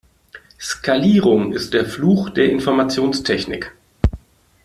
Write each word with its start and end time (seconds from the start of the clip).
Skalierung 0.59 1.53
ist 1.53 1.73
der 1.75 1.85
Fluch 1.85 2.31
der 2.31 2.49
Informationstechnik. 2.49 3.75